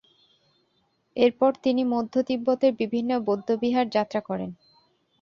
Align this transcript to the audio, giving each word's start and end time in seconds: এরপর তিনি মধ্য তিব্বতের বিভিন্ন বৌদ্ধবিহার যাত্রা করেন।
এরপর 1.15 1.51
তিনি 1.63 1.81
মধ্য 1.85 2.13
তিব্বতের 2.23 2.73
বিভিন্ন 2.81 3.11
বৌদ্ধবিহার 3.19 3.85
যাত্রা 3.89 4.21
করেন। 4.21 4.49